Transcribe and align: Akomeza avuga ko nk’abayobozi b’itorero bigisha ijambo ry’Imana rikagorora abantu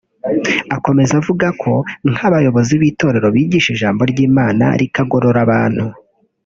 Akomeza 0.75 1.13
avuga 1.21 1.47
ko 1.61 1.71
nk’abayobozi 2.11 2.73
b’itorero 2.81 3.27
bigisha 3.35 3.69
ijambo 3.75 4.01
ry’Imana 4.11 4.65
rikagorora 4.79 5.39
abantu 5.45 5.85